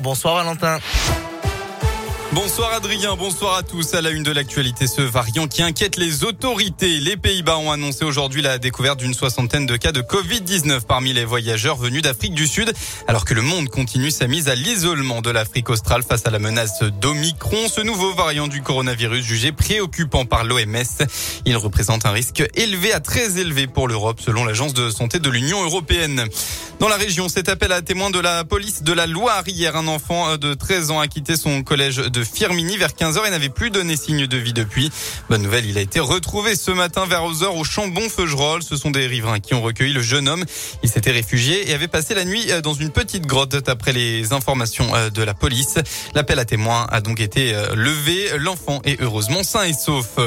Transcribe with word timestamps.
Bonsoir 0.00 0.34
Valentin. 0.34 0.78
Bonsoir 2.34 2.72
Adrien, 2.72 3.14
bonsoir 3.14 3.54
à 3.54 3.62
tous. 3.62 3.94
À 3.94 4.00
la 4.00 4.10
une 4.10 4.24
de 4.24 4.32
l'actualité, 4.32 4.88
ce 4.88 5.02
variant 5.02 5.46
qui 5.46 5.62
inquiète 5.62 5.96
les 5.96 6.24
autorités. 6.24 6.98
Les 6.98 7.16
Pays-Bas 7.16 7.58
ont 7.58 7.70
annoncé 7.70 8.04
aujourd'hui 8.04 8.42
la 8.42 8.58
découverte 8.58 8.98
d'une 8.98 9.14
soixantaine 9.14 9.66
de 9.66 9.76
cas 9.76 9.92
de 9.92 10.00
Covid-19 10.00 10.80
parmi 10.80 11.12
les 11.12 11.24
voyageurs 11.24 11.76
venus 11.76 12.02
d'Afrique 12.02 12.34
du 12.34 12.48
Sud, 12.48 12.72
alors 13.06 13.24
que 13.24 13.34
le 13.34 13.42
monde 13.42 13.68
continue 13.68 14.10
sa 14.10 14.26
mise 14.26 14.48
à 14.48 14.56
l'isolement 14.56 15.22
de 15.22 15.30
l'Afrique 15.30 15.70
australe 15.70 16.02
face 16.02 16.26
à 16.26 16.30
la 16.30 16.40
menace 16.40 16.82
d'Omicron, 17.00 17.68
ce 17.68 17.80
nouveau 17.82 18.12
variant 18.14 18.48
du 18.48 18.62
coronavirus 18.62 19.24
jugé 19.24 19.52
préoccupant 19.52 20.24
par 20.24 20.42
l'OMS. 20.42 21.06
Il 21.46 21.56
représente 21.56 22.04
un 22.04 22.10
risque 22.10 22.42
élevé 22.56 22.92
à 22.92 22.98
très 22.98 23.38
élevé 23.38 23.68
pour 23.68 23.86
l'Europe, 23.86 24.20
selon 24.20 24.44
l'Agence 24.44 24.74
de 24.74 24.90
santé 24.90 25.20
de 25.20 25.30
l'Union 25.30 25.62
européenne. 25.62 26.26
Dans 26.80 26.88
la 26.88 26.96
région, 26.96 27.28
cet 27.28 27.48
appel 27.48 27.70
à 27.70 27.80
témoins 27.82 28.10
de 28.10 28.18
la 28.18 28.44
police 28.44 28.82
de 28.82 28.92
la 28.92 29.06
Loire. 29.06 29.44
Hier, 29.46 29.76
un 29.76 29.86
enfant 29.86 30.36
de 30.36 30.54
13 30.54 30.90
ans 30.90 30.98
a 30.98 31.06
quitté 31.06 31.36
son 31.36 31.62
collège 31.62 31.96
de 31.96 32.23
Firmini 32.24 32.76
vers 32.76 32.90
15h 32.90 33.26
et 33.26 33.30
n'avait 33.30 33.48
plus 33.48 33.70
donné 33.70 33.96
signe 33.96 34.26
de 34.26 34.36
vie 34.36 34.52
depuis. 34.52 34.90
Bonne 35.28 35.42
nouvelle, 35.42 35.66
il 35.66 35.78
a 35.78 35.80
été 35.80 36.00
retrouvé 36.00 36.56
ce 36.56 36.70
matin 36.70 37.06
vers 37.06 37.22
11h 37.22 37.46
au 37.46 37.64
Chambon-Feugerolles. 37.64 38.62
Ce 38.62 38.76
sont 38.76 38.90
des 38.90 39.06
riverains 39.06 39.40
qui 39.40 39.54
ont 39.54 39.62
recueilli 39.62 39.92
le 39.92 40.02
jeune 40.02 40.28
homme. 40.28 40.44
Il 40.82 40.88
s'était 40.88 41.10
réfugié 41.10 41.70
et 41.70 41.74
avait 41.74 41.88
passé 41.88 42.14
la 42.14 42.24
nuit 42.24 42.50
euh, 42.50 42.60
dans 42.60 42.74
une 42.74 42.90
petite 42.90 43.26
grotte 43.26 43.56
d'après 43.56 43.92
les 43.92 44.32
informations 44.32 44.94
euh, 44.94 45.10
de 45.10 45.22
la 45.22 45.34
police. 45.34 45.76
L'appel 46.14 46.38
à 46.38 46.44
témoins 46.44 46.86
a 46.90 47.00
donc 47.00 47.20
été 47.20 47.54
euh, 47.54 47.74
levé. 47.74 48.30
L'enfant 48.38 48.80
est 48.84 49.00
heureusement 49.00 49.42
sain 49.42 49.64
et 49.64 49.72
sauf. 49.72 50.18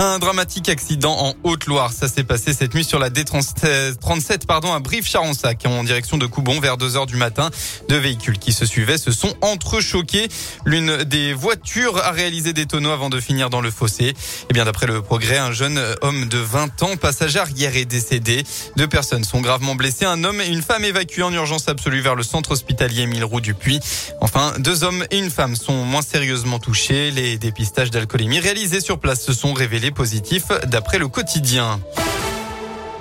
Un 0.00 0.20
dramatique 0.20 0.68
accident 0.68 1.12
en 1.18 1.34
Haute-Loire. 1.42 1.92
Ça 1.92 2.06
s'est 2.06 2.22
passé 2.22 2.52
cette 2.52 2.72
nuit 2.72 2.84
sur 2.84 3.00
la 3.00 3.10
D37 3.10 4.46
pardon, 4.46 4.72
à 4.72 4.78
Brive-Charonsac 4.78 5.66
en 5.66 5.82
direction 5.82 6.18
de 6.18 6.26
Coubon 6.26 6.60
vers 6.60 6.76
2 6.76 6.96
heures 6.96 7.06
du 7.06 7.16
matin. 7.16 7.50
Deux 7.88 7.98
véhicules 7.98 8.38
qui 8.38 8.52
se 8.52 8.64
suivaient 8.64 8.96
se 8.96 9.10
sont 9.10 9.34
entrechoqués. 9.40 10.28
L'une 10.64 11.02
des 11.08 11.32
voitures 11.32 11.96
a 11.98 12.12
réalisé 12.12 12.52
des 12.52 12.66
tonneaux 12.66 12.90
avant 12.90 13.08
de 13.08 13.18
finir 13.20 13.50
dans 13.50 13.60
le 13.60 13.70
fossé. 13.70 14.04
Et 14.04 14.14
eh 14.50 14.52
bien 14.52 14.64
d'après 14.64 14.86
le 14.86 15.02
progrès, 15.02 15.38
un 15.38 15.52
jeune 15.52 15.80
homme 16.02 16.28
de 16.28 16.38
20 16.38 16.82
ans, 16.82 16.96
passager 16.96 17.38
arrière, 17.38 17.76
est 17.76 17.84
décédé. 17.84 18.44
Deux 18.76 18.86
personnes 18.86 19.24
sont 19.24 19.40
gravement 19.40 19.74
blessées. 19.74 20.04
Un 20.04 20.22
homme 20.24 20.40
et 20.40 20.46
une 20.46 20.62
femme 20.62 20.84
évacués 20.84 21.22
en 21.22 21.32
urgence 21.32 21.68
absolue 21.68 22.00
vers 22.00 22.14
le 22.14 22.22
centre 22.22 22.52
hospitalier 22.52 23.06
Mille 23.06 23.24
Roux 23.24 23.40
du 23.40 23.54
Puy. 23.54 23.80
Enfin, 24.20 24.52
deux 24.58 24.84
hommes 24.84 25.04
et 25.10 25.18
une 25.18 25.30
femme 25.30 25.56
sont 25.56 25.84
moins 25.84 26.02
sérieusement 26.02 26.58
touchés. 26.58 27.10
Les 27.10 27.38
dépistages 27.38 27.90
d'alcoolémie 27.90 28.40
réalisés 28.40 28.80
sur 28.80 29.00
place 29.00 29.24
se 29.24 29.32
sont 29.32 29.54
révélés 29.54 29.90
positif 29.90 30.44
d'après 30.66 30.98
le 30.98 31.08
quotidien. 31.08 31.80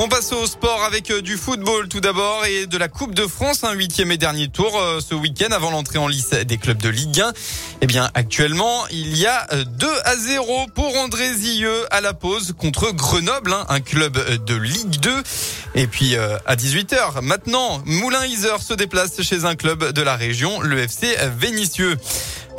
On 0.00 0.06
passe 0.06 0.30
au 0.30 0.46
sport 0.46 0.84
avec 0.84 1.10
euh, 1.10 1.22
du 1.22 1.36
football 1.36 1.88
tout 1.88 1.98
d'abord 1.98 2.46
et 2.46 2.66
de 2.66 2.78
la 2.78 2.86
Coupe 2.86 3.16
de 3.16 3.26
France, 3.26 3.64
un 3.64 3.72
huitième 3.72 4.12
et 4.12 4.16
dernier 4.16 4.46
tour 4.46 4.78
euh, 4.78 5.00
ce 5.00 5.16
week-end 5.16 5.50
avant 5.50 5.72
l'entrée 5.72 5.98
en 5.98 6.06
lice 6.06 6.30
des 6.30 6.56
clubs 6.56 6.80
de 6.80 6.88
Ligue 6.88 7.20
1. 7.20 7.32
Eh 7.80 7.86
bien, 7.88 8.08
actuellement, 8.14 8.86
il 8.92 9.18
y 9.18 9.26
a 9.26 9.44
2 9.52 9.86
euh, 9.88 9.90
à 10.04 10.14
0 10.14 10.66
pour 10.72 10.96
André 10.98 11.34
Zilleux 11.34 11.92
à 11.92 12.00
la 12.00 12.14
pause 12.14 12.54
contre 12.56 12.92
Grenoble, 12.92 13.52
hein, 13.52 13.66
un 13.68 13.80
club 13.80 14.44
de 14.44 14.54
Ligue 14.54 15.00
2. 15.00 15.10
Et 15.74 15.88
puis 15.88 16.16
à 16.16 16.54
18h, 16.54 17.20
maintenant, 17.22 17.82
Moulin-Iser 17.84 18.58
se 18.60 18.74
déplace 18.74 19.20
chez 19.22 19.46
un 19.46 19.56
club 19.56 19.92
de 19.92 20.02
la 20.02 20.14
région, 20.14 20.60
le 20.60 20.78
FC 20.78 21.16
Vénitieux. 21.40 21.96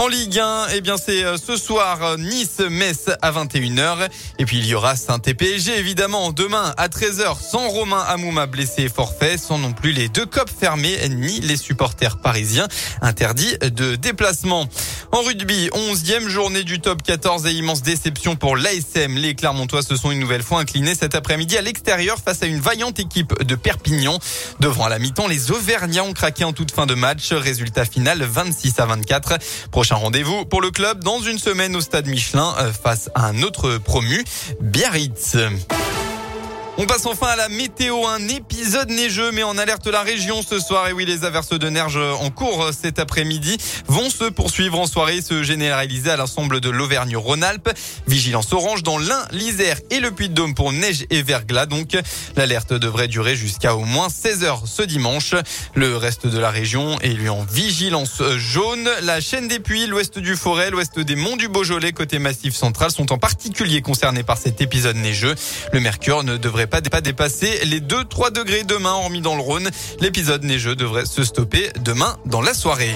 En 0.00 0.06
Ligue 0.06 0.38
1, 0.38 0.68
eh 0.76 0.80
bien 0.80 0.96
c'est 0.96 1.24
euh, 1.24 1.36
ce 1.38 1.56
soir 1.56 2.16
Nice-Metz 2.18 3.10
à 3.20 3.32
21h. 3.32 4.08
Et 4.38 4.44
puis 4.44 4.58
il 4.58 4.66
y 4.66 4.76
aura 4.76 4.94
Saint-PSG 4.94 5.76
évidemment 5.76 6.30
demain 6.30 6.72
à 6.76 6.86
13h 6.86 7.36
sans 7.42 7.68
Romain 7.68 8.04
Amouma 8.06 8.46
blessé 8.46 8.84
et 8.84 8.88
forfait, 8.88 9.36
sans 9.36 9.58
non 9.58 9.72
plus 9.72 9.90
les 9.90 10.08
deux 10.08 10.24
copes 10.24 10.52
fermés 10.56 10.96
ni 11.08 11.40
les 11.40 11.56
supporters 11.56 12.18
parisiens 12.18 12.68
interdits 13.02 13.58
de 13.58 13.96
déplacement. 13.96 14.68
En 15.10 15.22
rugby, 15.22 15.70
11e 15.72 16.28
journée 16.28 16.64
du 16.64 16.80
top 16.80 17.02
14 17.02 17.46
et 17.46 17.52
immense 17.52 17.82
déception 17.82 18.36
pour 18.36 18.56
l'ASM. 18.56 19.16
Les 19.16 19.34
Clermontois 19.34 19.82
se 19.82 19.96
sont 19.96 20.10
une 20.10 20.20
nouvelle 20.20 20.42
fois 20.42 20.60
inclinés 20.60 20.94
cet 20.94 21.14
après-midi 21.14 21.56
à 21.56 21.62
l'extérieur 21.62 22.18
face 22.22 22.42
à 22.42 22.46
une 22.46 22.60
vaillante 22.60 22.98
équipe 23.00 23.42
de 23.42 23.54
Perpignan. 23.54 24.18
Devant 24.60 24.84
à 24.84 24.90
la 24.90 24.98
mi-temps, 24.98 25.26
les 25.26 25.50
Auvergnats 25.50 26.04
ont 26.04 26.12
craqué 26.12 26.44
en 26.44 26.52
toute 26.52 26.72
fin 26.72 26.84
de 26.84 26.94
match. 26.94 27.32
Résultat 27.32 27.86
final 27.86 28.22
26 28.22 28.78
à 28.80 28.86
24. 28.86 29.38
Prochain 29.70 29.94
rendez-vous 29.94 30.44
pour 30.44 30.60
le 30.60 30.70
club 30.70 31.02
dans 31.02 31.20
une 31.20 31.38
semaine 31.38 31.74
au 31.74 31.80
stade 31.80 32.06
Michelin 32.06 32.54
euh, 32.58 32.70
face 32.70 33.08
à 33.14 33.26
un 33.26 33.42
autre 33.42 33.78
promu, 33.78 34.22
Biarritz. 34.60 35.36
On 36.80 36.86
passe 36.86 37.06
enfin 37.06 37.26
à 37.26 37.34
la 37.34 37.48
météo, 37.48 38.06
un 38.06 38.28
épisode 38.28 38.88
neigeux 38.90 39.32
mais 39.32 39.42
en 39.42 39.58
alerte 39.58 39.88
la 39.88 40.02
région 40.02 40.42
ce 40.48 40.60
soir. 40.60 40.86
Et 40.86 40.92
oui, 40.92 41.04
les 41.04 41.24
averses 41.24 41.48
de 41.48 41.68
neige 41.68 41.96
en 41.96 42.30
cours 42.30 42.70
cet 42.72 43.00
après-midi 43.00 43.56
vont 43.88 44.08
se 44.10 44.22
poursuivre 44.30 44.78
en 44.78 44.86
soirée, 44.86 45.20
se 45.20 45.42
généraliser 45.42 46.10
à 46.10 46.16
l'ensemble 46.16 46.60
de 46.60 46.70
l'Auvergne-Rhône-Alpes. 46.70 47.70
Vigilance 48.06 48.52
orange 48.52 48.84
dans 48.84 48.96
l'Ain, 48.96 49.26
l'Isère 49.32 49.78
et 49.90 49.98
le 49.98 50.12
Puy-de-Dôme 50.12 50.54
pour 50.54 50.72
neige 50.72 51.04
et 51.10 51.20
verglas. 51.22 51.66
Donc, 51.66 51.98
l'alerte 52.36 52.72
devrait 52.72 53.08
durer 53.08 53.34
jusqu'à 53.34 53.74
au 53.74 53.84
moins 53.84 54.08
16 54.08 54.44
heures 54.44 54.62
ce 54.66 54.82
dimanche. 54.82 55.34
Le 55.74 55.96
reste 55.96 56.28
de 56.28 56.38
la 56.38 56.52
région 56.52 57.00
est 57.00 57.08
lui 57.08 57.28
en 57.28 57.42
vigilance 57.42 58.22
jaune. 58.36 58.88
La 59.02 59.20
chaîne 59.20 59.48
des 59.48 59.58
puits, 59.58 59.88
l'ouest 59.88 60.20
du 60.20 60.36
Forêt, 60.36 60.70
l'ouest 60.70 61.00
des 61.00 61.16
monts 61.16 61.36
du 61.36 61.48
Beaujolais 61.48 61.90
côté 61.90 62.20
massif 62.20 62.54
central 62.54 62.92
sont 62.92 63.12
en 63.12 63.18
particulier 63.18 63.82
concernés 63.82 64.22
par 64.22 64.38
cet 64.38 64.60
épisode 64.60 64.94
neigeux. 64.94 65.34
Le 65.72 65.80
mercure 65.80 66.22
ne 66.22 66.36
devrait 66.36 66.67
pas, 66.68 66.80
pas 66.80 67.00
dépasser 67.00 67.64
les 67.64 67.80
2-3 67.80 68.32
degrés 68.32 68.64
demain, 68.64 68.92
hormis 68.92 69.20
dans 69.20 69.34
le 69.34 69.42
Rhône. 69.42 69.68
L'épisode 70.00 70.44
neigeux 70.44 70.76
devrait 70.76 71.06
se 71.06 71.24
stopper 71.24 71.70
demain 71.84 72.16
dans 72.26 72.40
la 72.40 72.54
soirée. 72.54 72.94